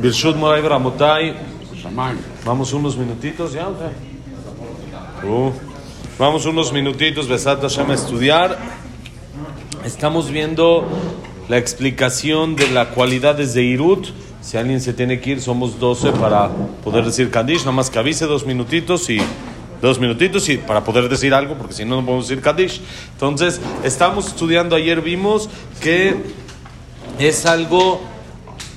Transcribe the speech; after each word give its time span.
Birshut 0.00 0.36
Moray 0.36 0.62
Bramotay. 0.62 1.34
Vamos 2.44 2.72
unos 2.72 2.96
minutitos 2.96 3.52
ya. 3.52 3.68
Uh, 3.68 5.52
vamos 6.18 6.46
unos 6.46 6.72
minutitos, 6.72 7.28
Besat 7.28 7.60
Hashem, 7.60 7.90
a 7.90 7.94
estudiar. 7.94 8.58
Estamos 9.84 10.30
viendo 10.30 10.86
la 11.48 11.58
explicación 11.58 12.56
de 12.56 12.70
la 12.70 12.90
cualidad 12.90 13.34
de 13.34 13.62
Irut. 13.62 14.08
Si 14.40 14.56
alguien 14.56 14.80
se 14.80 14.92
tiene 14.92 15.20
que 15.20 15.30
ir, 15.30 15.40
somos 15.40 15.78
12 15.78 16.12
para 16.12 16.48
poder 16.82 17.04
decir 17.04 17.30
Kaddish. 17.30 17.60
Nada 17.60 17.72
más 17.72 17.90
que 17.90 17.98
avise 17.98 18.26
dos 18.26 18.46
minutitos 18.46 19.10
y 19.10 19.20
dos 19.82 19.98
minutitos 19.98 20.48
y 20.48 20.58
para 20.58 20.84
poder 20.84 21.08
decir 21.08 21.34
algo, 21.34 21.56
porque 21.56 21.74
si 21.74 21.84
no, 21.84 21.96
no 21.96 22.06
podemos 22.06 22.28
decir 22.28 22.42
Kaddish. 22.42 22.80
Entonces, 23.12 23.60
estamos 23.84 24.28
estudiando. 24.28 24.76
Ayer 24.76 25.00
vimos 25.02 25.48
que 25.80 26.16
es 27.18 27.46
algo 27.46 28.00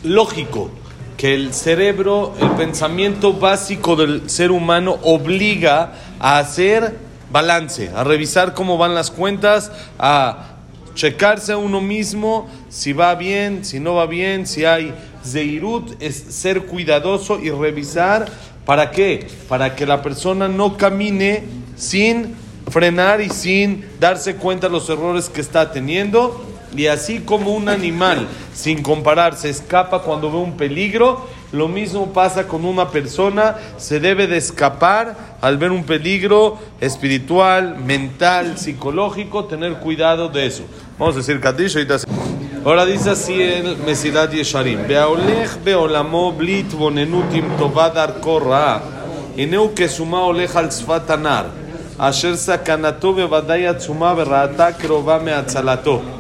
lógico 0.04 0.70
que 1.18 1.34
el 1.34 1.54
cerebro, 1.54 2.34
el 2.40 2.52
pensamiento 2.52 3.34
básico 3.34 3.96
del 3.96 4.30
ser 4.30 4.52
humano 4.52 4.98
obliga 5.04 5.94
a 6.20 6.40
hacer 6.40 6.98
balance, 7.32 7.90
a 7.96 8.04
revisar 8.04 8.54
cómo 8.54 8.78
van 8.78 8.94
las 8.94 9.10
cuentas, 9.10 9.72
a 9.98 10.58
checarse 10.96 11.54
a 11.54 11.58
uno 11.58 11.82
mismo 11.82 12.48
si 12.70 12.94
va 12.94 13.16
bien, 13.16 13.66
si 13.66 13.80
no 13.80 13.96
va 13.96 14.06
bien, 14.06 14.46
si 14.46 14.66
hay 14.66 14.94
zeirut, 15.26 16.02
es 16.02 16.16
ser 16.16 16.66
cuidadoso 16.66 17.40
y 17.40 17.50
revisar. 17.50 18.54
Para 18.66 18.92
qué, 18.92 19.28
para 19.50 19.76
que 19.76 19.86
la 19.86 20.02
persona 20.02 20.48
no 20.48 20.78
camine 20.78 21.44
sin 21.76 22.34
frenar 22.70 23.20
y 23.20 23.30
sin 23.30 23.86
darse 24.00 24.38
cuenta 24.38 24.68
de 24.68 24.74
los 24.74 24.90
errores 24.90 25.30
que 25.30 25.42
está 25.42 25.72
teniendo 25.74 26.53
y 26.76 26.88
así 26.88 27.20
como 27.20 27.54
un 27.54 27.70
animal, 27.70 28.28
sin 28.54 28.82
comparar, 28.82 29.36
se 29.36 29.50
escapa 29.50 30.00
cuando 30.00 30.32
ve 30.32 30.38
un 30.38 30.58
peligro, 30.58 31.28
lo 31.52 31.68
mismo 31.68 32.14
pasa 32.14 32.48
con 32.48 32.66
una 32.66 32.90
persona, 32.90 33.58
se 33.78 34.00
debe 34.00 34.28
de 34.28 34.38
escapar 34.38 35.38
al 35.42 35.58
ver 35.58 35.72
un 35.72 35.84
peligro 35.84 36.58
espiritual, 36.82 37.78
mental, 37.78 38.58
psicológico, 38.58 39.46
tener 39.46 39.74
cuidado 39.76 40.30
de 40.30 40.48
eso. 40.48 40.64
Vamos 40.98 41.16
a 41.16 41.20
decir 41.20 41.40
Kadish, 41.40 41.76
ahorita 41.76 41.98
Ahora 42.66 42.86
dice 42.86 43.10
así 43.10 43.42
el 43.42 43.76
Mesilat 43.86 44.32
Yesharim. 44.32 44.88
Beaolech 44.88 45.62
beolamo 45.66 46.32
blit 46.32 46.72
bonenutim 46.72 47.44
tovadar 47.58 48.22
korra. 48.22 48.82
Ineu 49.36 49.74
que 49.74 49.90
suma 49.90 50.24
olech 50.24 50.56
al 50.56 50.72
sfatanar. 50.72 51.48
Asher 52.00 52.38
sakanato 52.38 53.14
bevadai 53.14 53.66
atzuma 53.66 54.14
berrata 54.14 54.72
krova 54.72 55.20
meatzalato. 55.20 56.13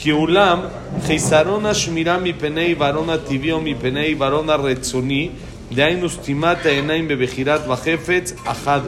Kiulam, 0.00 0.70
Heisarona 1.06 1.74
Shmira 1.74 2.18
mi 2.18 2.32
penei, 2.32 2.74
varona 2.74 3.18
tibio 3.18 3.60
mi 3.60 3.74
penei, 3.74 4.14
varona 4.14 4.56
retzuni, 4.56 5.30
de 5.70 5.82
ainustimata 5.82 6.70
enaim 6.70 7.06
bebejirat 7.06 7.66
bajefetz, 7.66 8.32
ahad. 8.46 8.84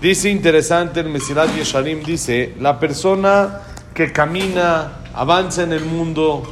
Dice 0.00 0.30
interesante 0.30 1.00
el 1.00 1.10
Mesirat 1.10 1.54
Yesharim, 1.54 2.02
dice, 2.02 2.54
la 2.58 2.80
persona 2.80 3.60
que 3.92 4.12
camina, 4.12 4.92
avanza 5.12 5.64
en 5.64 5.74
el 5.74 5.84
mundo, 5.84 6.42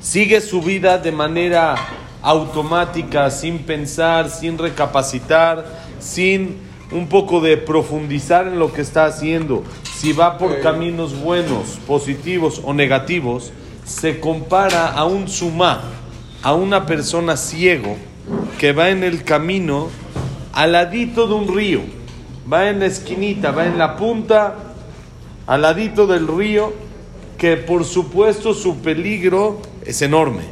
sigue 0.00 0.40
su 0.40 0.60
vida 0.60 0.98
de 0.98 1.12
manera 1.12 1.76
automática, 2.20 3.30
sin 3.30 3.60
pensar, 3.60 4.28
sin 4.28 4.58
recapacitar, 4.58 5.64
sin 6.00 6.56
un 6.90 7.06
poco 7.08 7.40
de 7.40 7.56
profundizar 7.58 8.48
en 8.48 8.58
lo 8.58 8.72
que 8.72 8.82
está 8.82 9.04
haciendo, 9.04 9.62
si 10.02 10.12
va 10.12 10.36
por 10.36 10.58
caminos 10.58 11.16
buenos, 11.16 11.78
positivos 11.86 12.60
o 12.64 12.74
negativos, 12.74 13.52
se 13.84 14.18
compara 14.18 14.88
a 14.88 15.04
un 15.04 15.28
sumá, 15.28 15.80
a 16.42 16.54
una 16.54 16.86
persona 16.86 17.36
ciego 17.36 17.96
que 18.58 18.72
va 18.72 18.88
en 18.88 19.04
el 19.04 19.22
camino 19.22 19.90
al 20.54 20.72
ladito 20.72 21.28
de 21.28 21.34
un 21.34 21.54
río, 21.54 21.82
va 22.52 22.68
en 22.68 22.80
la 22.80 22.86
esquinita, 22.86 23.52
va 23.52 23.64
en 23.64 23.78
la 23.78 23.96
punta, 23.96 24.56
al 25.46 25.62
ladito 25.62 26.08
del 26.08 26.26
río, 26.26 26.72
que 27.38 27.56
por 27.56 27.84
supuesto 27.84 28.54
su 28.54 28.78
peligro 28.78 29.62
es 29.86 30.02
enorme. 30.02 30.42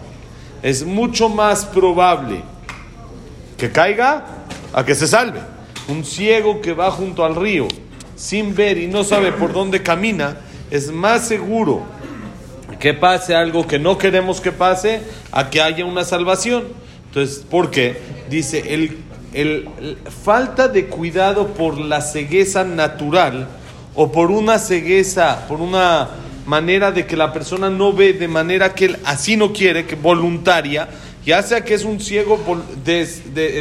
Es 0.62 0.86
mucho 0.86 1.28
más 1.28 1.64
probable 1.64 2.42
que 3.56 3.72
caiga 3.72 4.44
a 4.72 4.84
que 4.84 4.94
se 4.94 5.08
salve. 5.08 5.40
Un 5.88 6.04
ciego 6.04 6.60
que 6.60 6.72
va 6.72 6.92
junto 6.92 7.24
al 7.24 7.34
río 7.34 7.66
sin 8.20 8.54
ver 8.54 8.76
y 8.76 8.86
no 8.86 9.02
sabe 9.02 9.32
por 9.32 9.54
dónde 9.54 9.82
camina, 9.82 10.36
es 10.70 10.92
más 10.92 11.26
seguro 11.26 11.82
que 12.78 12.92
pase 12.92 13.34
algo 13.34 13.66
que 13.66 13.78
no 13.78 13.96
queremos 13.96 14.42
que 14.42 14.52
pase 14.52 15.00
a 15.32 15.48
que 15.48 15.62
haya 15.62 15.86
una 15.86 16.04
salvación. 16.04 16.64
Entonces, 17.06 17.38
¿por 17.50 17.70
qué? 17.70 17.96
Dice, 18.28 18.74
el, 18.74 18.98
el, 19.32 19.68
falta 20.22 20.68
de 20.68 20.86
cuidado 20.86 21.48
por 21.54 21.78
la 21.80 22.02
cegueza 22.02 22.62
natural 22.62 23.48
o 23.94 24.12
por 24.12 24.30
una 24.30 24.58
cegueza, 24.58 25.46
por 25.48 25.62
una 25.62 26.10
manera 26.44 26.92
de 26.92 27.06
que 27.06 27.16
la 27.16 27.32
persona 27.32 27.70
no 27.70 27.94
ve 27.94 28.12
de 28.12 28.28
manera 28.28 28.74
que 28.74 28.84
él 28.84 28.98
así 29.06 29.38
no 29.38 29.50
quiere, 29.50 29.86
que 29.86 29.96
voluntaria, 29.96 30.88
ya 31.24 31.42
sea 31.42 31.64
que 31.64 31.74
es 31.74 31.84
un 31.84 32.00
ciego 32.00 32.38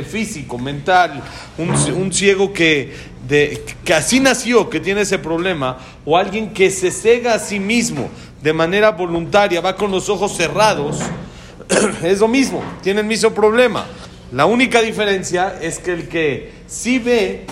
físico, 0.10 0.58
mental, 0.58 1.22
un, 1.58 1.70
un 1.70 2.14
ciego 2.14 2.54
que, 2.54 2.94
que 3.30 3.94
así 3.94 4.20
nació, 4.20 4.70
que 4.70 4.80
tiene 4.80 5.02
ese 5.02 5.20
problema, 5.20 5.78
o 6.04 6.18
alguien 6.18 6.52
que 6.52 6.72
se 6.72 6.90
cega 6.90 7.36
a 7.36 7.40
sí 7.40 7.60
mismo 7.60 8.10
de 8.42 8.54
manera 8.54 8.92
voluntaria, 8.92 9.62
va 9.62 9.76
con 9.76 9.92
los 9.92 10.10
ojos 10.10 10.36
cerrados, 10.36 11.00
es 12.04 12.20
lo 12.20 12.28
mismo, 12.28 12.64
tiene 12.82 13.02
el 13.02 13.08
mismo 13.08 13.30
problema. 13.32 13.86
La 14.32 14.46
única 14.46 14.82
diferencia 14.82 15.60
es 15.62 15.80
que 15.80 15.94
el 15.94 16.08
que 16.08 16.52
sí 16.68 16.98
ve 16.98 17.46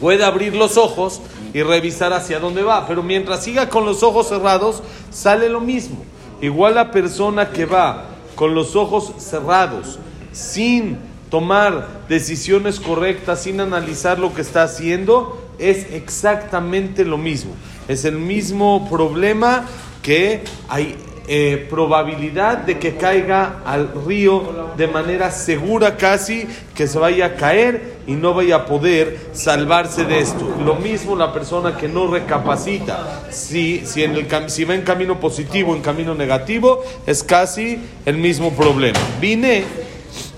puede 0.00 0.24
abrir 0.24 0.54
los 0.54 0.76
ojos 0.76 1.20
y 1.52 1.62
revisar 1.62 2.12
hacia 2.12 2.40
dónde 2.40 2.62
va, 2.62 2.86
pero 2.86 3.02
mientras 3.02 3.44
siga 3.44 3.68
con 3.68 3.84
los 3.84 4.02
ojos 4.02 4.28
cerrados, 4.28 4.82
sale 5.10 5.48
lo 5.48 5.60
mismo. 5.60 6.04
Igual 6.40 6.74
la 6.74 6.90
persona 6.90 7.50
que 7.50 7.66
va 7.66 8.04
con 8.34 8.54
los 8.54 8.76
ojos 8.76 9.12
cerrados, 9.18 9.98
sin 10.32 10.98
tomar 11.30 11.86
decisiones 12.08 12.80
correctas, 12.80 13.42
sin 13.42 13.60
analizar 13.60 14.18
lo 14.18 14.34
que 14.34 14.42
está 14.42 14.62
haciendo, 14.62 15.48
es 15.58 15.92
exactamente 15.92 17.04
lo 17.04 17.18
mismo. 17.18 17.52
Es 17.88 18.04
el 18.04 18.18
mismo 18.18 18.88
problema 18.90 19.66
que 20.02 20.42
hay 20.68 20.96
eh, 21.30 21.66
probabilidad 21.68 22.56
de 22.56 22.78
que 22.78 22.96
caiga 22.96 23.60
al 23.66 23.90
río 24.06 24.72
de 24.78 24.88
manera 24.88 25.30
segura 25.30 25.98
casi, 25.98 26.46
que 26.74 26.86
se 26.86 26.98
vaya 26.98 27.26
a 27.26 27.34
caer 27.34 27.98
y 28.06 28.12
no 28.12 28.32
vaya 28.32 28.56
a 28.56 28.64
poder 28.64 29.28
salvarse 29.32 30.06
de 30.06 30.20
esto. 30.20 30.48
Lo 30.64 30.76
mismo 30.76 31.14
la 31.16 31.34
persona 31.34 31.76
que 31.76 31.86
no 31.86 32.06
recapacita, 32.06 33.26
si, 33.30 33.84
si, 33.84 34.04
en 34.04 34.12
el, 34.12 34.48
si 34.48 34.64
va 34.64 34.74
en 34.74 34.80
camino 34.80 35.20
positivo 35.20 35.76
en 35.76 35.82
camino 35.82 36.14
negativo, 36.14 36.82
es 37.06 37.22
casi 37.22 37.78
el 38.06 38.16
mismo 38.16 38.54
problema. 38.54 38.98
Vine 39.20 39.64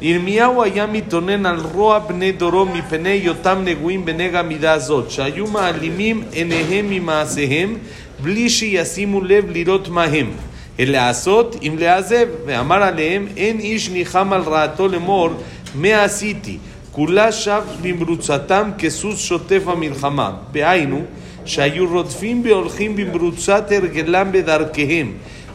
ירמיהו 0.01 0.63
היה 0.63 0.87
מתאונן 0.87 1.45
על 1.45 1.59
רוע 1.73 1.99
בני 1.99 2.31
דורו 2.31 2.65
מפני 2.65 3.09
היותם 3.09 3.61
נגועים 3.65 4.05
בנגע 4.05 4.41
מידה 4.41 4.71
הזאת, 4.71 5.11
שהיו 5.11 5.47
מעלימים 5.47 6.23
עיניהם 6.31 6.89
ממעשיהם 6.89 7.77
בלי 8.19 8.49
שישימו 8.49 9.21
לב 9.21 9.45
לראות 9.49 9.89
מה 9.89 10.03
הם, 10.03 10.31
אלא 10.79 10.91
לעשות 10.91 11.55
אם 11.63 11.75
לעזב, 11.79 12.27
ואמר 12.45 12.83
עליהם 12.83 13.27
אין 13.37 13.59
איש 13.59 13.89
ניחם 13.89 14.33
על 14.33 14.41
רעתו 14.41 14.87
לאמור 14.87 15.29
מה 15.75 16.03
עשיתי, 16.03 16.57
כולה 16.91 17.31
שב 17.31 17.61
במרוצתם 17.81 18.69
כסוס 18.77 19.19
שוטף 19.19 19.61
המלחמה, 19.67 20.31
בהיינו 20.51 21.01
שהיו 21.45 21.87
רודפים 21.89 22.41
והולכים 22.45 22.95
במרוצת 22.95 23.71
הרגלם 23.71 24.31
בדרכיהם 24.31 25.11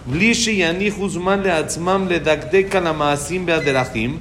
בלי 0.06 0.34
שיניחו 0.34 1.08
זמן 1.08 1.40
לעצמם 1.40 2.06
לדקדק 2.08 2.76
על 2.76 2.86
המעשים 2.86 3.44
והדרכים 3.46 4.18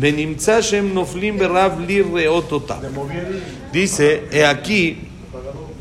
ונמצא 0.00 0.62
שהם 0.62 0.94
נופלים 0.94 1.38
ברב 1.38 1.80
לראות 1.88 2.52
אותם. 2.52 2.74
Dice, 3.72 4.24
he 4.32 4.44
aquí, 4.44 4.98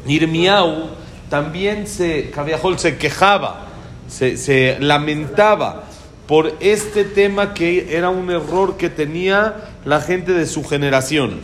Irmiau 0.05 0.89
también 1.29 1.87
se, 1.87 2.29
Cabiajol, 2.31 2.77
se 2.77 2.97
quejaba, 2.97 3.67
se, 4.07 4.37
se 4.37 4.77
lamentaba 4.79 5.83
por 6.27 6.55
este 6.59 7.03
tema 7.03 7.53
que 7.53 7.97
era 7.97 8.09
un 8.09 8.29
error 8.29 8.77
que 8.77 8.89
tenía 8.89 9.55
la 9.85 9.99
gente 10.01 10.33
de 10.33 10.45
su 10.45 10.63
generación, 10.63 11.39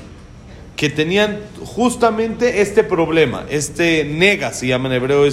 que 0.81 0.89
tenían 0.89 1.41
justamente 1.63 2.63
este 2.63 2.83
problema, 2.83 3.45
este 3.51 4.03
nega, 4.03 4.51
se 4.55 4.67
llama 4.67 4.89
en 4.89 4.95
hebreo, 4.95 5.25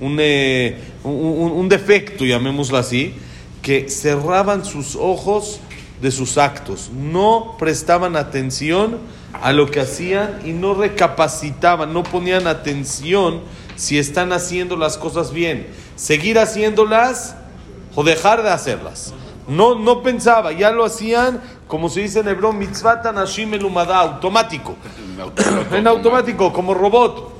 un, 0.00 0.16
eh, 0.18 0.76
un, 1.04 1.52
un 1.54 1.68
defecto, 1.68 2.24
llamémoslo 2.24 2.76
así, 2.76 3.14
que 3.62 3.88
cerraban 3.88 4.64
sus 4.64 4.96
ojos 4.96 5.60
de 6.02 6.10
sus 6.10 6.36
actos, 6.36 6.90
no 6.92 7.54
prestaban 7.60 8.16
atención 8.16 8.98
a 9.40 9.52
lo 9.52 9.70
que 9.70 9.78
hacían 9.78 10.40
y 10.44 10.50
no 10.50 10.74
recapacitaban, 10.74 11.92
no 11.92 12.02
ponían 12.02 12.48
atención 12.48 13.42
si 13.76 14.00
están 14.00 14.32
haciendo 14.32 14.76
las 14.76 14.98
cosas 14.98 15.32
bien. 15.32 15.68
Seguir 15.94 16.40
haciéndolas 16.40 17.36
o 17.94 18.02
dejar 18.02 18.42
de 18.42 18.50
hacerlas. 18.50 19.14
No, 19.46 19.76
no 19.76 20.02
pensaba, 20.02 20.50
ya 20.50 20.72
lo 20.72 20.84
hacían, 20.84 21.40
como 21.70 21.88
se 21.88 22.00
dice 22.00 22.20
en 22.20 22.28
hebreo, 22.28 22.52
mitzvah 22.52 23.00
tanashim 23.00 23.54
elumada, 23.54 23.96
automático. 24.00 24.74
en 25.72 25.86
automático, 25.86 26.52
como 26.52 26.74
robot. 26.74 27.32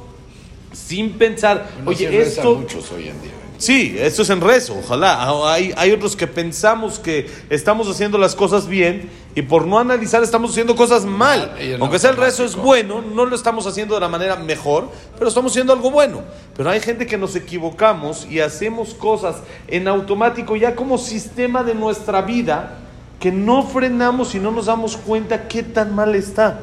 Sin 0.73 1.19
pensar, 1.19 1.69
No 1.85 1.93
se 1.93 2.07
oye, 2.07 2.19
reza 2.19 2.41
esto... 2.41 2.55
muchos 2.55 2.91
hoy 2.93 3.09
en 3.09 3.21
día. 3.21 3.33
Sí, 3.59 3.95
esto 3.99 4.23
es 4.23 4.31
en 4.31 4.41
rezo, 4.41 4.75
ojalá. 4.79 5.53
Hay, 5.53 5.75
hay 5.77 5.91
otros 5.91 6.17
que 6.17 6.27
pensamos 6.27 6.99
que 6.99 7.29
estamos 7.51 7.89
haciendo 7.91 8.17
las 8.17 8.35
cosas 8.35 8.67
bien 8.67 9.11
y 9.35 9.43
por 9.43 9.67
no 9.67 9.79
analizar 9.79 10.23
estamos 10.23 10.53
haciendo 10.53 10.75
cosas 10.75 11.05
mal. 11.05 11.53
Mal, 11.59 11.77
Aunque 11.79 11.99
sea 11.99 12.09
el 12.09 12.17
rezo 12.17 12.43
es 12.43 12.57
bueno, 12.57 13.03
no 13.03 13.27
lo 13.27 13.37
estamos 13.37 13.67
haciendo 13.67 13.97
de 13.97 14.01
la 14.01 14.09
manera 14.09 14.37
mejor, 14.37 14.89
pero 15.19 15.29
estamos 15.29 15.53
haciendo 15.53 15.75
algo 15.75 15.91
bueno. 15.91 16.23
Pero 16.57 16.71
hay 16.71 16.81
gente 16.81 17.07
que 17.07 17.19
nos 17.19 17.37
equivocamos 17.37 18.27
y 18.31 18.41
hacemos 18.41 18.95
cosas 18.95 19.37
en 19.69 19.89
automático 19.89 20.57
ya 20.57 20.75
como 20.75 20.97
sistema 20.97 21.63
de 21.63 21.75
nuestra 21.75 22.23
vida 22.23 22.79
que 23.21 23.31
no 23.31 23.63
frenamos 23.63 24.35
y 24.35 24.41
no 24.41 24.51
nos 24.51 24.67
damos 24.67 24.97
cuenta 24.97 25.47
qué 25.47 25.63
tan 25.63 25.95
mal 25.95 26.15
está. 26.17 26.59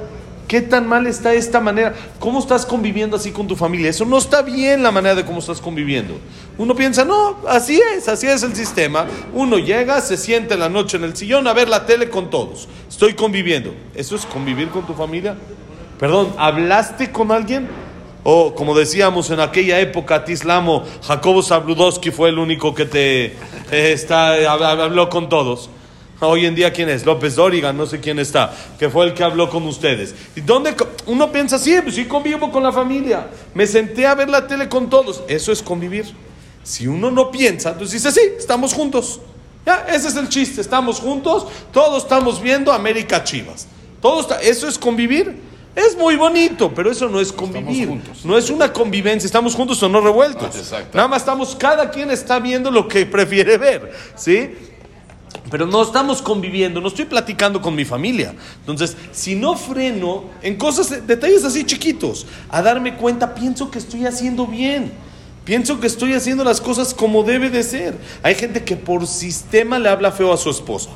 ¿Qué 0.47 0.61
tan 0.61 0.87
mal 0.87 1.07
está 1.07 1.33
esta 1.33 1.59
manera? 1.59 1.93
¿Cómo 2.19 2.39
estás 2.39 2.65
conviviendo 2.65 3.17
así 3.17 3.31
con 3.31 3.47
tu 3.47 3.57
familia? 3.57 3.89
Eso 3.89 4.05
no 4.05 4.17
está 4.17 4.41
bien 4.41 4.81
la 4.81 4.91
manera 4.91 5.13
de 5.13 5.25
cómo 5.25 5.39
estás 5.39 5.59
conviviendo. 5.59 6.13
Uno 6.57 6.73
piensa, 6.73 7.03
no, 7.03 7.35
así 7.49 7.81
es, 7.97 8.07
así 8.07 8.27
es 8.27 8.43
el 8.43 8.55
sistema. 8.55 9.05
Uno 9.33 9.57
llega, 9.57 9.99
se 9.99 10.15
sienta 10.15 10.53
en 10.53 10.61
la 10.61 10.69
noche 10.69 10.95
en 10.95 11.03
el 11.03 11.17
sillón 11.17 11.47
a 11.47 11.53
ver 11.53 11.67
la 11.67 11.85
tele 11.85 12.09
con 12.09 12.29
todos. 12.29 12.69
Estoy 12.87 13.13
conviviendo. 13.13 13.73
¿Eso 13.93 14.15
es 14.15 14.25
convivir 14.25 14.69
con 14.69 14.87
tu 14.87 14.93
familia? 14.93 15.35
Perdón, 15.99 16.33
¿hablaste 16.37 17.11
con 17.11 17.33
alguien? 17.33 17.67
O 18.23 18.55
como 18.55 18.73
decíamos 18.73 19.29
en 19.31 19.41
aquella 19.41 19.81
época, 19.81 20.23
Tislamo, 20.23 20.85
Jacobo 21.05 21.43
Zabludowski 21.43 22.11
fue 22.11 22.29
el 22.29 22.39
único 22.39 22.73
que 22.73 22.85
te 22.85 23.25
eh, 23.25 23.33
está, 23.71 24.37
hab- 24.37 24.81
habló 24.81 25.09
con 25.09 25.27
todos. 25.27 25.69
Hoy 26.19 26.47
en 26.47 26.55
día, 26.55 26.73
¿quién 26.73 26.89
es? 26.89 27.05
López 27.05 27.35
Dóriga, 27.35 27.71
no 27.73 27.85
sé 27.85 27.99
quién 27.99 28.17
está, 28.17 28.51
que 28.79 28.89
fue 28.89 29.05
el 29.05 29.13
que 29.13 29.23
habló 29.23 29.49
con 29.51 29.63
ustedes. 29.67 30.15
¿Y 30.35 30.41
dónde 30.41 30.75
uno 31.05 31.31
piensa, 31.31 31.59
sí, 31.59 31.75
pues 31.83 31.93
sí 31.93 32.05
convivo 32.05 32.51
con 32.51 32.63
la 32.63 32.71
familia, 32.71 33.27
me 33.53 33.67
senté 33.67 34.07
a 34.07 34.15
ver 34.15 34.27
la 34.29 34.47
tele 34.47 34.67
con 34.67 34.89
todos? 34.89 35.23
Eso 35.27 35.51
es 35.51 35.61
convivir. 35.61 36.05
Si 36.63 36.87
uno 36.87 37.11
no 37.11 37.29
piensa, 37.29 37.69
entonces 37.69 38.01
dice, 38.03 38.11
sí, 38.19 38.33
estamos 38.37 38.73
juntos. 38.73 39.19
Ya, 39.63 39.85
ese 39.93 40.07
es 40.07 40.15
el 40.15 40.27
chiste, 40.27 40.59
estamos 40.61 40.99
juntos, 40.99 41.45
todos 41.71 42.03
estamos 42.03 42.41
viendo 42.41 42.73
América 42.73 43.23
Chivas. 43.23 43.67
Todo 44.01 44.21
está- 44.21 44.41
eso 44.41 44.67
es 44.67 44.77
convivir. 44.79 45.45
Es 45.75 45.95
muy 45.95 46.15
bonito, 46.15 46.71
pero 46.73 46.89
eso 46.89 47.07
no 47.07 47.19
es 47.21 47.31
convivir. 47.31 47.87
juntos. 47.87 48.25
No 48.25 48.35
es 48.35 48.49
una 48.49 48.73
convivencia, 48.73 49.27
estamos 49.27 49.53
juntos 49.53 49.83
o 49.83 49.87
no 49.89 50.01
revueltos. 50.01 50.73
Ah. 50.73 50.81
Nada 50.91 51.07
más 51.07 51.21
estamos, 51.21 51.55
cada 51.55 51.91
quien 51.91 52.09
está 52.09 52.39
viendo 52.39 52.71
lo 52.71 52.87
que 52.87 53.05
prefiere 53.05 53.59
ver, 53.59 53.91
¿sí? 54.15 54.49
Pero 55.49 55.65
no 55.65 55.81
estamos 55.81 56.21
conviviendo, 56.21 56.81
no 56.81 56.87
estoy 56.87 57.05
platicando 57.05 57.61
con 57.61 57.75
mi 57.75 57.85
familia. 57.85 58.33
Entonces, 58.59 58.97
si 59.11 59.35
no 59.35 59.55
freno 59.55 60.25
en 60.41 60.55
cosas, 60.55 61.07
detalles 61.07 61.43
así 61.43 61.63
chiquitos, 61.63 62.25
a 62.49 62.61
darme 62.61 62.95
cuenta, 62.95 63.33
pienso 63.33 63.71
que 63.71 63.79
estoy 63.79 64.05
haciendo 64.05 64.45
bien. 64.45 64.91
Pienso 65.45 65.79
que 65.79 65.87
estoy 65.87 66.13
haciendo 66.13 66.43
las 66.43 66.59
cosas 66.59 66.93
como 66.93 67.23
debe 67.23 67.49
de 67.49 67.63
ser. 67.63 67.97
Hay 68.21 68.35
gente 68.35 68.65
que 68.65 68.75
por 68.75 69.07
sistema 69.07 69.79
le 69.79 69.87
habla 69.87 70.11
feo 70.11 70.33
a 70.33 70.37
su 70.37 70.49
esposa. 70.49 70.89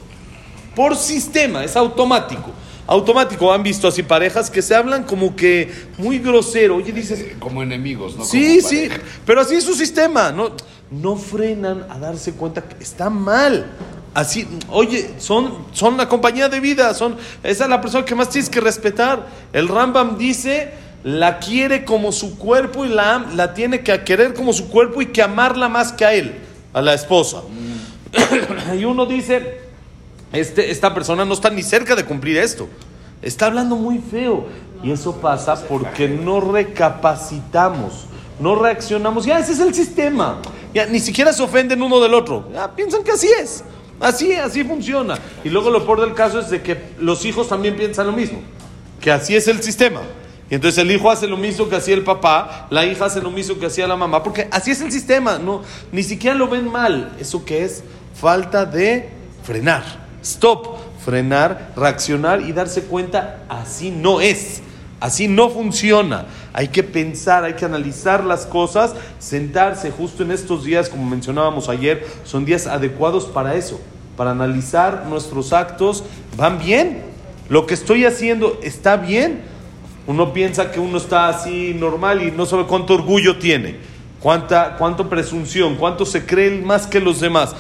Por 0.75 0.97
sistema, 0.97 1.63
es 1.63 1.77
automático. 1.77 2.51
Automático, 2.85 3.53
han 3.53 3.63
visto 3.63 3.87
así 3.87 4.03
parejas 4.03 4.49
que 4.49 4.61
se 4.61 4.75
hablan 4.75 5.05
como 5.05 5.37
que 5.37 5.71
muy 5.97 6.19
grosero. 6.19 6.75
Oye, 6.75 6.91
dices, 6.91 7.37
Como 7.39 7.63
enemigos, 7.63 8.17
¿no? 8.17 8.25
Sí, 8.25 8.57
Como 8.57 8.69
sí, 8.69 8.89
pero 9.25 9.39
así 9.39 9.55
es 9.55 9.63
su 9.63 9.73
sistema. 9.73 10.33
No, 10.33 10.51
no 10.89 11.15
frenan 11.15 11.85
a 11.89 11.97
darse 11.97 12.33
cuenta 12.33 12.61
que 12.61 12.83
está 12.83 13.09
mal. 13.09 13.71
Así, 14.13 14.45
oye, 14.69 15.15
son, 15.19 15.65
son 15.71 15.95
la 15.95 16.09
compañía 16.09 16.49
de 16.49 16.59
vida, 16.59 16.93
son, 16.93 17.15
esa 17.43 17.63
es 17.63 17.69
la 17.69 17.79
persona 17.79 18.03
que 18.03 18.13
más 18.13 18.29
tienes 18.29 18.49
que 18.49 18.59
respetar. 18.59 19.27
El 19.53 19.69
Rambam 19.69 20.17
dice, 20.17 20.73
la 21.03 21.39
quiere 21.39 21.85
como 21.85 22.11
su 22.11 22.37
cuerpo 22.37 22.85
y 22.85 22.89
la, 22.89 23.25
la 23.33 23.53
tiene 23.53 23.81
que 23.81 24.03
querer 24.03 24.33
como 24.33 24.51
su 24.51 24.69
cuerpo 24.69 25.01
y 25.01 25.07
que 25.07 25.21
amarla 25.21 25.69
más 25.69 25.93
que 25.93 26.03
a 26.03 26.13
él, 26.13 26.35
a 26.73 26.81
la 26.81 26.93
esposa. 26.93 27.41
y 28.77 28.83
uno 28.83 29.05
dice, 29.05 29.61
este, 30.33 30.71
esta 30.71 30.93
persona 30.93 31.23
no 31.23 31.33
está 31.33 31.49
ni 31.49 31.63
cerca 31.63 31.95
de 31.95 32.03
cumplir 32.03 32.37
esto. 32.37 32.67
Está 33.21 33.47
hablando 33.47 33.75
muy 33.75 33.99
feo. 33.99 34.45
Y 34.83 34.91
eso 34.91 35.15
pasa 35.17 35.55
porque 35.67 36.07
no 36.07 36.41
recapacitamos, 36.41 38.05
no 38.39 38.55
reaccionamos. 38.55 39.25
Ya, 39.25 39.39
ese 39.39 39.53
es 39.53 39.59
el 39.59 39.73
sistema. 39.73 40.41
Ya, 40.73 40.85
ni 40.87 40.99
siquiera 40.99 41.31
se 41.31 41.43
ofenden 41.43 41.81
uno 41.81 41.99
del 41.99 42.13
otro. 42.13 42.49
Ya, 42.51 42.73
piensan 42.75 43.03
que 43.03 43.11
así 43.11 43.27
es. 43.39 43.63
Así, 44.01 44.33
así 44.33 44.63
funciona. 44.63 45.17
Y 45.43 45.49
luego 45.49 45.69
lo 45.69 45.85
peor 45.85 46.01
del 46.01 46.13
caso 46.13 46.39
es 46.39 46.49
de 46.49 46.61
que 46.61 46.77
los 46.99 47.23
hijos 47.25 47.47
también 47.47 47.75
piensan 47.75 48.07
lo 48.07 48.13
mismo. 48.13 48.41
Que 48.99 49.11
así 49.11 49.35
es 49.35 49.47
el 49.47 49.61
sistema. 49.61 50.01
Y 50.49 50.55
entonces 50.55 50.79
el 50.79 50.91
hijo 50.91 51.09
hace 51.09 51.27
lo 51.27 51.37
mismo 51.37 51.69
que 51.69 51.77
hacía 51.77 51.93
el 51.93 52.03
papá, 52.03 52.67
la 52.69 52.85
hija 52.85 53.05
hace 53.05 53.21
lo 53.21 53.31
mismo 53.31 53.57
que 53.57 53.67
hacía 53.67 53.87
la 53.87 53.95
mamá, 53.95 54.21
porque 54.21 54.49
así 54.51 54.71
es 54.71 54.81
el 54.81 54.91
sistema, 54.91 55.39
no, 55.39 55.61
ni 55.93 56.03
siquiera 56.03 56.35
lo 56.35 56.49
ven 56.49 56.69
mal. 56.69 57.15
¿Eso 57.17 57.45
que 57.45 57.63
es? 57.63 57.85
Falta 58.13 58.65
de 58.65 59.09
frenar. 59.43 59.83
Stop, 60.21 60.77
frenar, 61.03 61.71
reaccionar 61.77 62.41
y 62.41 62.51
darse 62.51 62.83
cuenta, 62.83 63.43
así 63.47 63.91
no 63.91 64.19
es, 64.19 64.61
así 64.99 65.29
no 65.29 65.49
funciona. 65.49 66.25
Hay 66.53 66.67
que 66.67 66.83
pensar, 66.83 67.43
hay 67.43 67.53
que 67.53 67.65
analizar 67.65 68.23
las 68.23 68.45
cosas, 68.45 68.93
sentarse 69.19 69.91
justo 69.91 70.23
en 70.23 70.31
estos 70.31 70.65
días, 70.65 70.89
como 70.89 71.09
mencionábamos 71.09 71.69
ayer, 71.69 72.05
son 72.23 72.43
días 72.43 72.67
adecuados 72.67 73.25
para 73.25 73.55
eso, 73.55 73.79
para 74.17 74.31
analizar 74.31 75.05
nuestros 75.07 75.53
actos, 75.53 76.03
¿van 76.35 76.59
bien? 76.59 77.03
¿Lo 77.47 77.65
que 77.65 77.73
estoy 77.73 78.05
haciendo 78.05 78.59
está 78.63 78.97
bien? 78.97 79.41
Uno 80.07 80.33
piensa 80.33 80.71
que 80.71 80.79
uno 80.79 80.97
está 80.97 81.29
así 81.29 81.73
normal 81.73 82.21
y 82.21 82.31
no 82.31 82.45
sabe 82.45 82.65
cuánto 82.65 82.95
orgullo 82.95 83.37
tiene, 83.37 83.77
cuánta, 84.19 84.75
cuánto 84.77 85.09
presunción, 85.09 85.75
cuánto 85.75 86.05
se 86.05 86.25
cree 86.25 86.59
más 86.61 86.87
que 86.87 86.99
los 86.99 87.19
demás. 87.21 87.55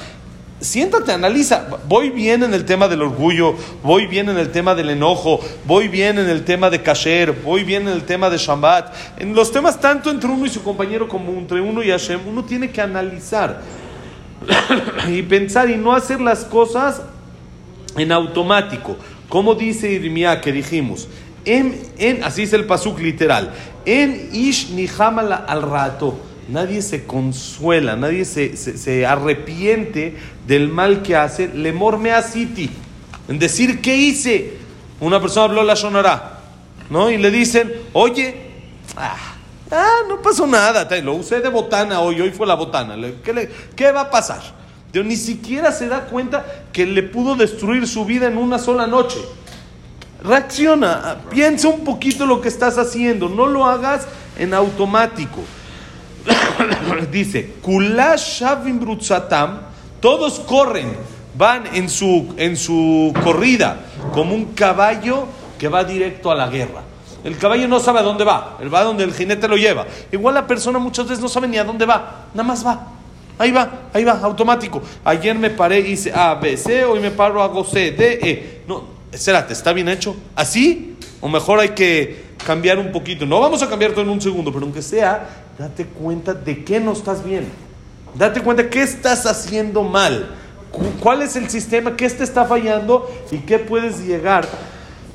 Siéntate, 0.61 1.11
analiza. 1.11 1.67
Voy 1.87 2.11
bien 2.11 2.43
en 2.43 2.53
el 2.53 2.65
tema 2.65 2.87
del 2.87 3.01
orgullo, 3.01 3.55
voy 3.81 4.05
bien 4.05 4.29
en 4.29 4.37
el 4.37 4.51
tema 4.51 4.75
del 4.75 4.91
enojo, 4.91 5.39
voy 5.65 5.87
bien 5.87 6.19
en 6.19 6.29
el 6.29 6.45
tema 6.45 6.69
de 6.69 6.83
kasher, 6.83 7.31
voy 7.31 7.63
bien 7.63 7.87
en 7.87 7.93
el 7.95 8.03
tema 8.03 8.29
de 8.29 8.37
Shabbat. 8.37 8.93
En 9.19 9.33
los 9.33 9.51
temas 9.51 9.79
tanto 9.79 10.11
entre 10.11 10.29
uno 10.29 10.45
y 10.45 10.49
su 10.49 10.61
compañero 10.61 11.07
como 11.07 11.31
entre 11.31 11.59
uno 11.59 11.81
y 11.81 11.89
Hashem, 11.89 12.19
uno 12.27 12.45
tiene 12.45 12.69
que 12.69 12.79
analizar 12.79 13.59
y 15.07 15.23
pensar 15.23 15.67
y 15.67 15.77
no 15.77 15.93
hacer 15.93 16.21
las 16.21 16.45
cosas 16.45 17.01
en 17.97 18.11
automático. 18.11 18.97
Como 19.29 19.55
dice 19.55 19.91
Irmía 19.91 20.41
que 20.41 20.51
dijimos, 20.51 21.07
en, 21.43 22.21
así 22.23 22.43
es 22.43 22.53
el 22.53 22.65
pasuk 22.65 22.99
literal, 22.99 23.51
en 23.85 24.29
ish 24.31 24.69
nihamala 24.69 25.37
al 25.37 25.63
rato. 25.63 26.19
Nadie 26.51 26.81
se 26.81 27.05
consuela, 27.05 27.95
nadie 27.95 28.25
se, 28.25 28.57
se- 28.57 29.05
arrepiente 29.05 30.17
del 30.45 30.67
mal 30.67 31.01
que 31.01 31.15
hace. 31.15 31.47
Lemor 31.47 31.97
me 31.97 32.11
asiti. 32.11 32.69
En 33.29 33.39
decir, 33.39 33.81
¿qué 33.81 33.95
hice? 33.95 34.57
Una 34.99 35.21
persona 35.21 35.45
habló 35.45 35.63
la 35.63 35.75
sonará, 35.77 36.39
¿no? 36.89 37.09
Y 37.09 37.17
le 37.17 37.31
dicen, 37.31 37.71
oye, 37.93 38.35
ah, 38.97 39.15
ah, 39.71 39.95
no 40.09 40.21
pasó 40.21 40.45
nada, 40.45 40.87
lo 41.01 41.13
usé 41.15 41.39
de 41.39 41.47
botana 41.47 42.01
hoy, 42.01 42.19
hoy 42.19 42.31
fue 42.31 42.45
la 42.45 42.55
botana. 42.55 42.97
Le- 42.97 43.15
¿Qué, 43.23 43.31
le- 43.31 43.49
qué 43.75 43.91
va 43.93 44.01
a 44.01 44.09
pasar? 44.11 44.41
Dios 44.91 45.05
ni 45.05 45.15
siquiera 45.15 45.71
se 45.71 45.87
da 45.87 46.01
cuenta 46.01 46.45
que 46.73 46.85
le 46.85 47.01
pudo 47.03 47.35
destruir 47.35 47.87
su 47.87 48.03
vida 48.03 48.27
en 48.27 48.37
una 48.37 48.59
sola 48.59 48.85
noche. 48.87 49.19
Reacciona, 50.21 51.01
ah, 51.03 51.15
piensa 51.29 51.69
un 51.69 51.83
poquito 51.85 52.25
lo 52.25 52.41
que 52.41 52.49
estás 52.49 52.77
haciendo, 52.77 53.29
no 53.29 53.47
lo 53.47 53.65
hagas 53.65 54.05
en 54.37 54.53
automático. 54.53 55.39
Dice, 57.11 57.55
todos 59.99 60.39
corren, 60.41 60.93
van 61.35 61.75
en 61.75 61.89
su, 61.89 62.33
en 62.37 62.57
su 62.57 63.13
corrida 63.23 63.85
como 64.13 64.35
un 64.35 64.53
caballo 64.53 65.25
que 65.57 65.67
va 65.67 65.83
directo 65.83 66.31
a 66.31 66.35
la 66.35 66.47
guerra. 66.47 66.81
El 67.23 67.37
caballo 67.37 67.67
no 67.67 67.79
sabe 67.79 67.99
a 67.99 68.03
dónde 68.03 68.23
va, 68.23 68.57
él 68.61 68.73
va 68.73 68.83
donde 68.83 69.03
el 69.03 69.13
jinete 69.13 69.47
lo 69.47 69.55
lleva. 69.55 69.85
Igual 70.11 70.33
la 70.33 70.47
persona 70.47 70.79
muchas 70.79 71.05
veces 71.07 71.21
no 71.21 71.29
sabe 71.29 71.47
ni 71.47 71.57
a 71.57 71.63
dónde 71.63 71.85
va, 71.85 72.25
nada 72.33 72.47
más 72.47 72.65
va. 72.65 72.87
Ahí 73.37 73.51
va, 73.51 73.89
ahí 73.93 74.03
va, 74.03 74.19
automático. 74.21 74.81
Ayer 75.03 75.37
me 75.37 75.49
paré 75.49 75.79
y 75.79 75.91
hice 75.91 76.11
A, 76.13 76.35
B, 76.35 76.57
C, 76.57 76.83
hoy 76.83 76.99
me 76.99 77.11
paro, 77.11 77.41
hago 77.41 77.63
C, 77.63 77.91
D, 77.91 78.19
E. 78.21 78.61
No, 78.67 78.83
espérate, 79.11 79.53
¿está 79.53 79.73
bien 79.73 79.89
hecho? 79.89 80.15
¿Así? 80.35 80.95
O 81.21 81.29
mejor 81.29 81.59
hay 81.59 81.69
que 81.69 82.30
cambiar 82.45 82.77
un 82.79 82.91
poquito. 82.91 83.25
No 83.25 83.39
vamos 83.39 83.61
a 83.63 83.69
cambiar 83.69 83.91
todo 83.91 84.01
en 84.01 84.09
un 84.09 84.21
segundo, 84.21 84.51
pero 84.51 84.65
aunque 84.65 84.81
sea, 84.81 85.27
date 85.57 85.85
cuenta 85.85 86.33
de 86.33 86.63
qué 86.63 86.79
no 86.79 86.91
estás 86.93 87.23
bien. 87.23 87.47
Date 88.15 88.41
cuenta 88.41 88.69
qué 88.69 88.81
estás 88.83 89.25
haciendo 89.25 89.83
mal. 89.83 90.35
Cu- 90.71 90.83
¿Cuál 90.99 91.21
es 91.21 91.35
el 91.35 91.49
sistema? 91.49 91.95
¿Qué 91.95 92.09
te 92.09 92.23
está 92.23 92.45
fallando? 92.45 93.09
¿Y 93.31 93.37
qué 93.39 93.59
puedes 93.59 93.99
llegar 94.05 94.47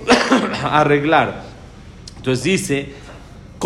a 0.62 0.80
arreglar? 0.80 1.42
Entonces 2.16 2.44
dice, 2.44 2.94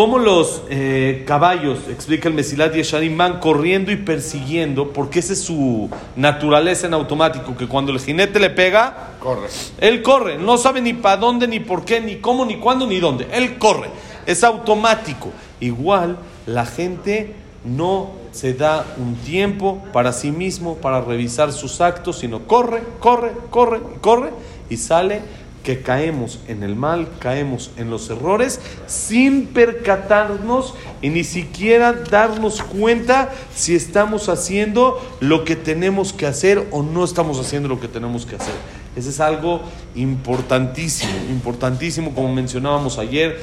cómo 0.01 0.19
los 0.19 0.63
eh, 0.71 1.25
caballos, 1.27 1.81
explica 1.91 2.27
el 2.27 2.33
Mesilat 2.35 2.73
Yesharim, 2.73 3.19
van 3.19 3.39
corriendo 3.39 3.93
y 3.93 3.97
persiguiendo, 3.97 4.95
porque 4.95 5.19
esa 5.19 5.35
es 5.35 5.43
su 5.43 5.91
naturaleza 6.17 6.87
en 6.87 6.95
automático, 6.95 7.55
que 7.55 7.69
cuando 7.69 7.93
el 7.93 8.01
jinete 8.01 8.41
le 8.41 8.49
pega, 8.49 9.11
Corre. 9.21 9.49
él 9.79 10.01
corre, 10.01 10.39
no 10.39 10.57
sabe 10.57 10.81
ni 10.81 10.95
para 10.95 11.19
dónde, 11.19 11.47
ni 11.47 11.61
por 11.61 11.85
qué, 11.85 12.01
ni 12.01 12.17
cómo, 12.17 12.47
ni 12.47 12.57
cuándo, 12.57 12.87
ni 12.87 12.99
dónde, 12.99 13.29
él 13.31 13.59
corre, 13.59 13.91
es 14.25 14.43
automático. 14.43 15.33
Igual 15.61 16.17
la 16.47 16.65
gente 16.65 17.35
no 17.63 18.13
se 18.33 18.55
da 18.55 18.87
un 18.97 19.17
tiempo 19.17 19.85
para 19.93 20.15
sí 20.15 20.31
mismo, 20.31 20.77
para 20.77 21.03
revisar 21.03 21.53
sus 21.53 21.83
actos, 21.83 22.21
sino 22.21 22.47
corre, 22.47 22.83
corre, 23.01 23.33
corre, 23.51 23.83
corre, 24.01 24.31
y 24.71 24.79
sale 24.79 25.21
que 25.63 25.83
caemos 25.83 26.39
en 26.49 26.63
el 26.63 26.75
mal, 26.75 27.09
caemos 27.19 27.71
en 27.77 27.91
los 27.91 28.09
errores 28.09 28.61
sin 28.87 29.47
percatarnos 29.47 30.75
y 31.03 31.11
ni 31.11 31.25
siquiera 31.25 31.93
darnos 31.93 32.63
cuenta 32.63 33.31
si 33.55 33.75
estamos 33.75 34.29
haciendo 34.29 34.99
lo 35.21 35.45
que 35.45 35.57
tenemos 35.57 36.13
que 36.13 36.27
hacer 36.27 36.67
o 36.71 36.83
no 36.83 37.05
estamos 37.05 37.39
haciendo 37.39 37.69
lo 37.69 37.81
que 37.81 37.89
tenemos 37.89 38.25
que 38.27 38.37
hacer. 38.37 38.55
Ese 38.97 39.11
es 39.11 39.21
algo 39.21 39.61
importantísimo, 39.95 41.13
importantísimo, 41.31 42.15
como 42.15 42.35
mencionábamos 42.35 42.99
ayer, 42.99 43.41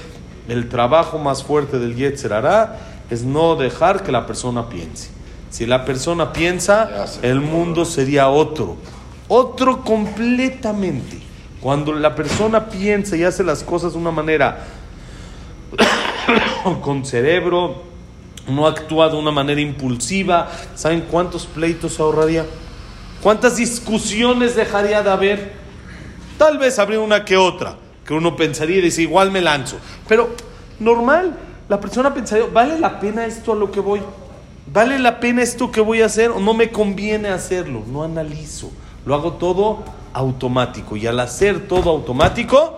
el 0.47 0.69
trabajo 0.69 1.19
más 1.19 1.43
fuerte 1.43 1.77
del 1.77 1.95
Yetzer 1.95 2.33
Hará 2.33 2.79
es 3.09 3.23
no 3.23 3.55
dejar 3.55 4.03
que 4.03 4.11
la 4.11 4.25
persona 4.25 4.69
piense. 4.69 5.09
Si 5.49 5.65
la 5.65 5.85
persona 5.85 6.33
piensa, 6.33 7.05
el 7.21 7.39
mundo 7.39 7.85
sería 7.85 8.29
otro, 8.29 8.75
otro 9.27 9.83
completamente. 9.83 11.26
Cuando 11.67 11.91
la 11.91 12.15
persona 12.15 12.69
piensa 12.69 13.17
y 13.17 13.25
hace 13.25 13.43
las 13.43 13.61
cosas 13.61 13.91
de 13.91 13.99
una 13.99 14.09
manera 14.09 14.59
con 16.81 17.03
cerebro, 17.03 17.83
no 18.47 18.65
actúa 18.65 19.09
de 19.09 19.17
una 19.17 19.31
manera 19.31 19.59
impulsiva, 19.59 20.49
¿saben 20.75 21.01
cuántos 21.11 21.45
pleitos 21.45 21.99
ahorraría? 21.99 22.45
¿Cuántas 23.21 23.57
discusiones 23.57 24.55
dejaría 24.55 25.03
de 25.03 25.09
haber? 25.09 25.51
Tal 26.37 26.57
vez 26.57 26.79
habría 26.79 27.01
una 27.01 27.25
que 27.25 27.35
otra, 27.35 27.75
que 28.05 28.13
uno 28.13 28.37
pensaría 28.37 28.77
y 28.77 28.81
dice, 28.83 29.01
igual 29.01 29.29
me 29.31 29.41
lanzo. 29.41 29.77
Pero 30.07 30.29
normal, 30.79 31.37
la 31.67 31.81
persona 31.81 32.13
pensaría, 32.13 32.45
¿vale 32.45 32.79
la 32.79 32.97
pena 33.01 33.25
esto 33.25 33.51
a 33.51 33.55
lo 33.57 33.71
que 33.73 33.81
voy? 33.81 33.99
¿Vale 34.71 34.99
la 34.99 35.19
pena 35.19 35.43
esto 35.43 35.69
que 35.69 35.81
voy 35.81 36.01
a 36.01 36.05
hacer 36.05 36.31
o 36.31 36.39
no 36.39 36.53
me 36.53 36.71
conviene 36.71 37.27
hacerlo? 37.27 37.83
No 37.85 38.03
analizo, 38.03 38.71
lo 39.05 39.15
hago 39.15 39.33
todo 39.33 39.83
automático. 40.17 40.97
Y 40.97 41.05
al 41.05 41.19
hacer 41.19 41.67
todo 41.67 41.91
automático, 41.91 42.73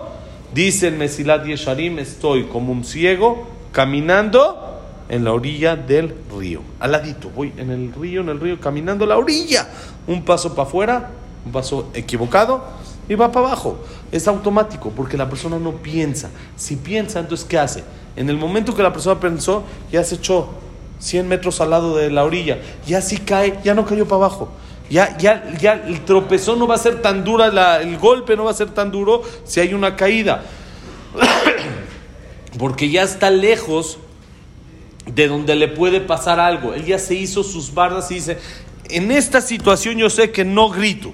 dice 0.53 0.88
el 0.89 0.96
Mesilat 0.96 1.46
Yesharim, 1.46 2.00
estoy 2.00 2.43
como 2.43 2.72
un 2.72 2.84
ciego 2.84 3.48
caminando 3.72 4.81
en 5.08 5.24
la 5.24 5.31
orilla 5.31 5.75
del 5.75 6.13
río. 6.38 6.62
Al 6.79 6.91
ladito, 6.91 7.29
voy 7.29 7.53
en 7.58 7.72
el 7.72 7.93
río, 7.93 8.22
en 8.22 8.29
el 8.29 8.39
río, 8.39 8.60
caminando 8.60 9.05
la 9.05 9.17
orilla. 9.17 9.67
Un 10.05 10.24
paso 10.24 10.53
para 10.53 10.67
afuera, 10.67 11.12
un 11.46 11.51
paso 11.51 11.89
equivocado 11.93 12.63
y 13.08 13.15
va 13.15 13.31
para 13.31 13.48
abajo. 13.48 13.79
Es 14.12 14.27
automático 14.27 14.91
porque 14.91 15.17
la 15.17 15.29
persona 15.29 15.58
no 15.58 15.72
piensa. 15.72 16.29
Si 16.58 16.75
piensa, 16.75 17.19
entonces 17.19 17.48
¿qué 17.48 17.58
hace? 17.58 17.84
En 18.15 18.29
el 18.29 18.38
momento 18.38 18.75
que 18.75 18.84
la 18.84 18.91
persona 18.91 19.19
pensó, 19.19 19.63
ya 19.91 20.03
se 20.03 20.15
echó 20.15 20.50
100 21.00 21.27
metros 21.27 21.62
al 21.62 21.69
lado 21.69 21.96
de 21.96 22.12
la 22.12 22.25
orilla. 22.25 22.60
Ya 22.86 23.01
si 23.01 23.17
cae, 23.17 23.60
ya 23.63 23.74
no 23.74 23.86
cayó 23.86 24.05
para 24.05 24.25
abajo. 24.25 24.50
Ya, 24.89 25.17
ya, 25.17 25.53
ya 25.60 25.74
el 25.74 26.03
tropezón 26.03 26.58
no 26.58 26.67
va 26.67 26.75
a 26.75 26.79
ser 26.79 27.01
tan 27.01 27.24
dura, 27.24 27.50
la, 27.50 27.81
el 27.81 27.98
golpe 27.98 28.36
no 28.36 28.46
va 28.46 28.51
a 28.51 28.55
ser 28.55 28.72
tan 28.72 28.91
duro 28.91 29.22
si 29.43 29.60
hay 29.60 29.74
una 29.74 29.96
caída. 29.96 30.43
Porque 32.58 32.89
ya 32.89 33.03
está 33.03 33.29
lejos 33.29 34.00
de 35.05 35.27
donde 35.27 35.55
le 35.55 35.67
puede 35.67 36.01
pasar 36.01 36.39
algo. 36.39 36.74
Él 36.74 36.86
ya 36.86 36.98
se 36.98 37.15
hizo 37.15 37.43
sus 37.43 37.74
bardas 37.74 38.10
y 38.12 38.15
dice, 38.15 38.39
en 38.89 39.12
esta 39.12 39.41
situación 39.41 39.98
yo 39.98 40.10
sé 40.10 40.31
que 40.31 40.43
no 40.43 40.69
grito. 40.69 41.13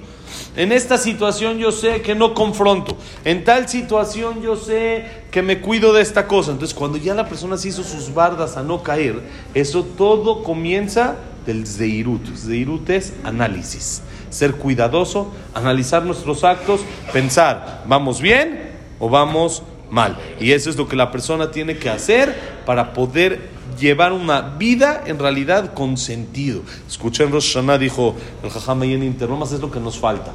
En 0.55 0.71
esta 0.71 0.97
situación 0.97 1.57
yo 1.57 1.71
sé 1.71 2.01
que 2.01 2.15
no 2.15 2.33
confronto. 2.33 2.97
En 3.25 3.43
tal 3.43 3.67
situación 3.67 4.41
yo 4.41 4.55
sé 4.55 5.05
que 5.31 5.41
me 5.41 5.59
cuido 5.59 5.91
de 5.91 6.01
esta 6.01 6.27
cosa. 6.27 6.51
Entonces 6.51 6.73
cuando 6.73 6.97
ya 6.97 7.13
la 7.13 7.27
persona 7.27 7.57
se 7.57 7.69
hizo 7.69 7.83
sus 7.83 8.13
bardas 8.13 8.55
a 8.55 8.63
no 8.63 8.81
caer, 8.81 9.21
eso 9.53 9.83
todo 9.83 10.43
comienza 10.43 11.17
del 11.45 11.65
Zeirut. 11.67 12.35
Zeirut 12.35 12.89
es 12.89 13.13
análisis. 13.23 14.01
Ser 14.29 14.55
cuidadoso, 14.55 15.33
analizar 15.53 16.03
nuestros 16.03 16.43
actos, 16.43 16.81
pensar, 17.13 17.83
¿vamos 17.87 18.21
bien 18.21 18.71
o 18.99 19.09
vamos 19.09 19.63
mal? 19.89 20.17
Y 20.39 20.51
eso 20.51 20.69
es 20.69 20.75
lo 20.75 20.87
que 20.87 20.95
la 20.95 21.11
persona 21.11 21.51
tiene 21.51 21.77
que 21.77 21.89
hacer 21.89 22.35
para 22.65 22.93
poder 22.93 23.55
llevar 23.79 24.13
una 24.13 24.41
vida 24.41 25.03
en 25.05 25.19
realidad 25.19 25.73
con 25.73 25.97
sentido. 25.97 26.61
Escuché 26.87 27.23
en 27.23 27.31
Rosh 27.31 27.53
Hashanah, 27.53 27.77
dijo 27.77 28.15
el 28.43 28.49
Jajam 28.49 28.83
en 28.83 29.03
Internomas, 29.03 29.51
es 29.51 29.59
lo 29.59 29.71
que 29.71 29.79
nos 29.79 29.97
falta. 29.97 30.31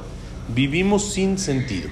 Vivimos 0.54 1.12
sin 1.12 1.38
sentido. 1.38 1.88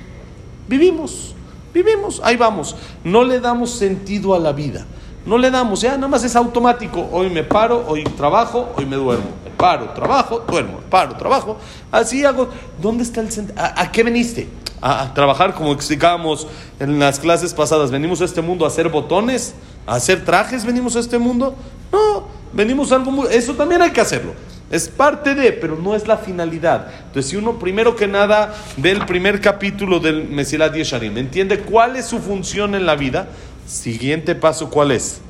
Vivimos, 0.68 1.34
vivimos, 1.72 2.20
ahí 2.22 2.37
vamos. 2.37 2.76
No 3.04 3.25
le 3.25 3.40
damos 3.40 3.70
sentido 3.70 4.34
a 4.34 4.38
la 4.38 4.52
vida. 4.52 4.87
No 5.26 5.37
le 5.37 5.50
damos, 5.50 5.80
ya 5.80 5.94
nada 5.96 6.08
más 6.08 6.25
es 6.25 6.34
automático. 6.37 7.08
Hoy 7.12 7.28
me 7.28 7.44
paro, 7.44 7.84
hoy 7.87 8.04
trabajo, 8.04 8.72
hoy 8.76 8.87
me 8.87 8.96
duermo. 8.96 9.26
Paro, 9.56 9.90
trabajo, 9.90 10.44
duermo. 10.48 10.80
Paro, 10.88 11.16
trabajo. 11.16 11.58
Así 11.90 12.25
hago. 12.25 12.48
¿Dónde 12.80 13.02
está 13.02 13.20
el 13.20 13.30
sentido? 13.30 13.60
¿A, 13.60 13.82
¿A, 13.82 13.92
qué 13.92 14.02
veniste? 14.02 14.48
A, 14.80 15.02
a, 15.02 15.14
trabajar, 15.14 15.54
como 15.54 15.72
explicábamos 15.72 16.46
en 16.78 16.98
las 16.98 17.18
clases 17.18 17.52
pasadas. 17.52 17.90
¿Venimos 17.90 18.20
a 18.20 18.25
este 18.25 18.40
mundo 18.40 18.64
a 18.64 18.68
hacer 18.68 18.88
botones? 18.88 19.54
¿A 19.87 19.96
hacer 19.96 20.25
trajes? 20.25 20.64
¿Venimos 20.64 20.96
a 20.96 21.00
este 21.00 21.18
mundo? 21.18 21.54
No, 21.92 22.28
venimos 22.52 22.92
a 22.92 22.96
algo 22.96 23.10
muy... 23.10 23.26
Eso 23.30 23.54
también 23.54 23.82
hay 23.82 23.90
que 23.90 24.00
hacerlo. 24.00 24.32
Es 24.70 24.88
parte 24.88 25.34
de, 25.34 25.52
pero 25.52 25.76
no 25.76 25.94
es 25.94 26.06
la 26.06 26.18
finalidad. 26.18 26.88
Entonces, 27.06 27.30
si 27.30 27.37
uno 27.37 27.58
primero 27.58 27.96
que 27.96 28.06
nada 28.06 28.54
ve 28.76 28.90
el 28.90 29.06
primer 29.06 29.40
capítulo 29.40 29.98
del 29.98 30.28
Mesilat 30.28 30.75
Yesharim, 30.75 31.16
entiende 31.16 31.60
cuál 31.60 31.96
es 31.96 32.04
su 32.04 32.18
función 32.18 32.75
en 32.75 32.84
la 32.84 32.94
vida, 32.94 33.28
Siguiente 33.68 34.34
paso, 34.34 34.70
¿cuál 34.70 34.92
es? 34.92 35.20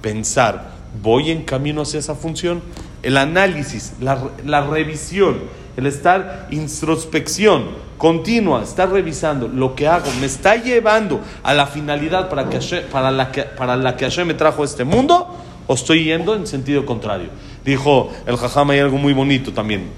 Pensar, 0.00 0.70
¿voy 1.02 1.32
en 1.32 1.42
camino 1.42 1.82
hacia 1.82 1.98
esa 1.98 2.14
función? 2.14 2.62
El 3.02 3.16
análisis, 3.16 3.94
la, 4.00 4.30
la 4.46 4.64
revisión, 4.64 5.40
el 5.76 5.86
estar 5.86 6.46
introspección 6.52 7.64
continua, 7.98 8.62
estar 8.62 8.88
revisando 8.92 9.48
lo 9.48 9.74
que 9.74 9.88
hago, 9.88 10.06
me 10.20 10.26
está 10.26 10.54
llevando 10.54 11.20
a 11.42 11.52
la 11.52 11.66
finalidad 11.66 12.28
para, 12.28 12.48
que 12.48 12.60
Hashem, 12.60 12.84
para, 12.92 13.10
la, 13.10 13.32
que, 13.32 13.42
para 13.42 13.76
la 13.76 13.96
que 13.96 14.04
Hashem 14.04 14.28
me 14.28 14.34
trajo 14.34 14.62
a 14.62 14.64
este 14.64 14.84
mundo, 14.84 15.26
o 15.66 15.74
estoy 15.74 16.04
yendo 16.04 16.36
en 16.36 16.46
sentido 16.46 16.86
contrario. 16.86 17.30
Dijo 17.64 18.12
el 18.26 18.36
Jajama 18.36 18.76
y 18.76 18.78
algo 18.78 18.98
muy 18.98 19.12
bonito 19.12 19.52
también. 19.52 19.88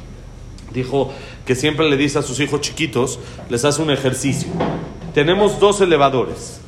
Dijo 0.72 1.12
que 1.44 1.54
siempre 1.54 1.90
le 1.90 1.98
dice 1.98 2.20
a 2.20 2.22
sus 2.22 2.40
hijos 2.40 2.62
chiquitos, 2.62 3.18
les 3.50 3.66
hace 3.66 3.82
un 3.82 3.90
ejercicio. 3.90 4.48
Tenemos 5.12 5.60
dos 5.60 5.82
elevadores. 5.82 6.59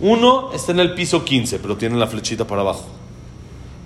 Uno 0.00 0.52
está 0.52 0.72
en 0.72 0.80
el 0.80 0.94
piso 0.94 1.24
15, 1.24 1.58
pero 1.60 1.76
tiene 1.76 1.96
la 1.96 2.06
flechita 2.06 2.46
para 2.46 2.62
abajo. 2.62 2.86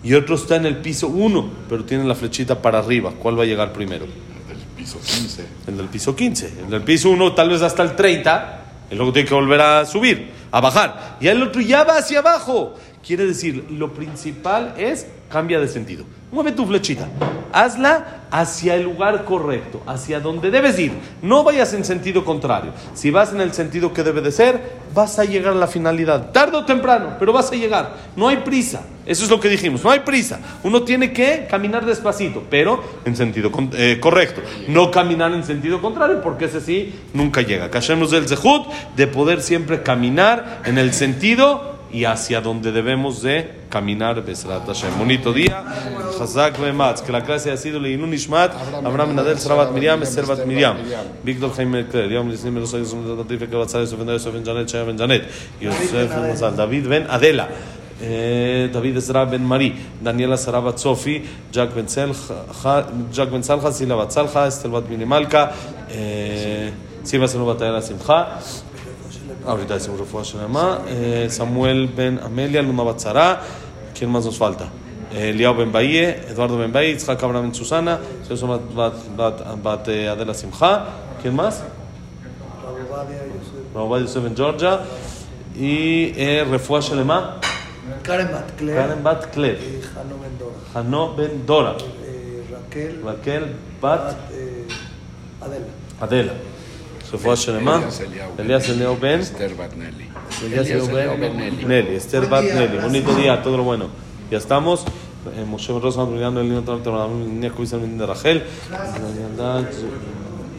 Y 0.02 0.14
otro 0.14 0.36
está 0.36 0.56
en 0.56 0.66
el 0.66 0.78
piso 0.78 1.08
1, 1.08 1.50
pero 1.68 1.84
tiene 1.84 2.04
la 2.04 2.14
flechita 2.14 2.62
para 2.62 2.78
arriba. 2.78 3.12
¿Cuál 3.18 3.38
va 3.38 3.42
a 3.42 3.46
llegar 3.46 3.72
primero? 3.72 4.04
El 4.04 4.56
del 4.56 4.66
piso 4.76 4.98
15. 5.00 5.46
El 5.66 5.76
del 5.76 5.86
piso 5.88 6.16
15. 6.16 6.52
El 6.64 6.70
del 6.70 6.82
piso 6.82 7.10
1 7.10 7.34
tal 7.34 7.50
vez 7.50 7.62
hasta 7.62 7.82
el 7.82 7.94
30, 7.94 8.64
y 8.90 8.94
luego 8.94 9.12
tiene 9.12 9.28
que 9.28 9.34
volver 9.34 9.60
a 9.60 9.84
subir, 9.84 10.30
a 10.50 10.60
bajar. 10.60 11.18
Y 11.20 11.26
el 11.26 11.42
otro 11.42 11.60
ya 11.60 11.84
va 11.84 11.98
hacia 11.98 12.20
abajo. 12.20 12.74
Quiere 13.06 13.26
decir, 13.26 13.66
lo 13.70 13.92
principal 13.92 14.74
es 14.78 15.06
cambia 15.28 15.60
de 15.60 15.68
sentido. 15.68 16.04
Mueve 16.32 16.52
tu 16.52 16.66
flechita. 16.66 17.08
Hazla 17.52 18.17
hacia 18.30 18.74
el 18.74 18.82
lugar 18.82 19.24
correcto, 19.24 19.82
hacia 19.86 20.20
donde 20.20 20.50
debes 20.50 20.78
ir. 20.78 20.92
No 21.22 21.44
vayas 21.44 21.72
en 21.74 21.84
sentido 21.84 22.24
contrario. 22.24 22.72
Si 22.94 23.10
vas 23.10 23.32
en 23.32 23.40
el 23.40 23.52
sentido 23.52 23.92
que 23.92 24.02
debe 24.02 24.20
de 24.20 24.32
ser, 24.32 24.78
vas 24.94 25.18
a 25.18 25.24
llegar 25.24 25.52
a 25.52 25.56
la 25.56 25.66
finalidad. 25.66 26.30
Tarde 26.32 26.56
o 26.56 26.64
temprano, 26.64 27.16
pero 27.18 27.32
vas 27.32 27.50
a 27.52 27.56
llegar. 27.56 27.96
No 28.16 28.28
hay 28.28 28.38
prisa. 28.38 28.82
Eso 29.06 29.24
es 29.24 29.30
lo 29.30 29.40
que 29.40 29.48
dijimos. 29.48 29.82
No 29.82 29.90
hay 29.90 30.00
prisa. 30.00 30.38
Uno 30.62 30.82
tiene 30.82 31.12
que 31.12 31.46
caminar 31.50 31.86
despacito, 31.86 32.42
pero 32.50 32.82
en 33.04 33.16
sentido 33.16 33.50
eh, 33.72 33.98
correcto. 34.00 34.42
No 34.68 34.90
caminar 34.90 35.32
en 35.32 35.44
sentido 35.44 35.80
contrario, 35.80 36.20
porque 36.22 36.44
ese 36.44 36.60
sí 36.60 36.94
nunca 37.14 37.40
llega. 37.40 37.70
Callemos 37.70 38.10
del 38.10 38.28
zehut 38.28 38.66
de 38.96 39.06
poder 39.06 39.40
siempre 39.40 39.82
caminar 39.82 40.62
en 40.64 40.78
el 40.78 40.92
sentido 40.92 41.67
y 41.92 42.04
hacia 42.04 42.40
donde 42.40 42.72
debemos 42.72 43.22
de 43.22 43.50
caminar. 43.68 44.24
Besrat 44.24 44.66
Hashem. 44.66 44.98
Bonito 44.98 45.32
día. 45.32 45.64
Hazak 46.20 46.58
Bematz. 46.60 47.02
Que 47.02 47.12
la 47.12 47.22
clase 47.22 47.50
ha 47.50 47.56
sido. 47.56 47.78
Abraham 48.84 49.14
Nadel 49.14 49.38
Sarabat 49.38 49.72
Miriam. 49.72 50.02
Esther 50.02 50.26
Bat 50.26 50.46
Miriam. 50.46 50.76
Víctor 51.22 51.54
Jaime 51.54 51.86
Kler. 51.86 52.10
Yom 52.10 52.28
Lisnim 52.28 52.54
Melos 52.54 52.74
Ayos. 52.74 52.94
Latife 52.94 53.48
Kabatzad. 53.48 53.80
Yosef 53.80 53.98
Ben 53.98 54.08
Yosef 54.08 54.32
Ben 54.32 54.44
Janet. 54.44 54.72
Ben 54.86 54.98
Janet. 54.98 55.24
Yosef. 55.60 56.56
David 56.56 56.88
Ben 56.88 57.06
Adela. 57.08 57.48
Bat 67.46 67.62
Ayala 67.62 67.82
Simcha. 67.82 68.38
Ahorita 69.48 69.74
decimos 69.74 69.98
Refuah. 69.98 70.82
Eh, 70.88 71.28
Samuel 71.30 71.88
Ben 71.88 72.20
Amelia, 72.22 72.60
Luna 72.60 72.82
Batzara. 72.82 73.40
¿Quién 73.98 74.10
más 74.10 74.26
nos 74.26 74.36
falta? 74.36 74.68
Eh, 75.10 75.32
Liao 75.32 75.54
Ben 75.54 75.72
Baye, 75.72 76.20
Eduardo 76.28 76.58
Ben 76.58 76.70
Baye, 76.70 76.90
Itzhak 76.90 77.22
Abraham 77.22 77.44
Ben 77.44 77.54
Susana, 77.54 77.98
Seso 78.28 78.46
Bat, 78.46 79.16
Bat, 79.16 79.62
Bat, 79.62 79.88
eh, 79.88 80.08
Adela 80.08 80.34
Simcha. 80.34 80.84
¿Quién 81.22 81.34
más? 81.34 81.62
Rabobadia, 82.62 84.04
Yosef. 84.04 84.22
Ben 84.22 84.36
Georgia. 84.36 84.80
Y 85.56 86.12
eh, 86.14 86.44
Refuah 86.44 86.80
Shelema. 86.82 87.40
Karen 88.02 88.28
Batcler. 88.30 88.76
Karen 88.76 89.02
Bat 89.02 89.30
Klev. 89.32 89.58
Y 89.62 89.80
Jano 89.80 90.18
Mendora. 90.18 90.56
Hano 90.74 91.14
Ben 91.16 91.46
Dora. 91.46 91.74
Raquel. 92.52 93.00
Raquel 93.02 93.56
Bat 93.80 94.14
Adela. 95.40 95.66
Adela. 96.00 96.32
Eliyahu 100.44 100.70
Eliyahu 100.90 101.20
Ben 101.20 101.36
Nelly. 101.36 101.64
Nelly, 101.64 101.94
Esther 101.96 102.20
Buen 102.20 102.30
Bat 102.30 102.42
día, 102.42 102.54
Nelly. 102.54 102.66
gracias. 102.66 102.84
Bonito 102.84 103.14
día, 103.14 103.42
todo 103.42 103.56
lo 103.56 103.62
bueno. 103.64 103.86
Ya 104.30 104.38
estamos. 104.38 104.84
Que 105.24 105.44
de 107.98 108.06
Rachel. 108.06 108.42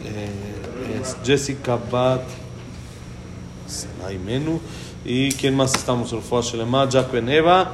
Eh, 0.04 1.00
es 1.00 1.16
Jessica 1.24 1.78
Bat 1.90 2.22
Sanay 3.66 4.18
Menu. 4.18 4.60
¿Y 5.04 5.32
quién 5.32 5.56
más 5.56 5.74
estamos? 5.74 6.12
Shelema, 6.42 6.88
Jack 6.88 7.10
Beneva, 7.10 7.70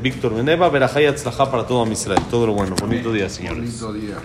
Víctor 0.00 0.34
Beneva, 0.34 0.68
Berajay 0.68 1.06
Atzlajá 1.06 1.50
para 1.50 1.66
todo 1.66 1.84
Israel. 1.92 2.22
Todo 2.30 2.46
lo 2.46 2.52
bueno. 2.52 2.76
Bonito 2.80 3.12
día, 3.12 3.28
señores. 3.28 3.80
Bonito 3.80 3.92
día. 3.92 4.16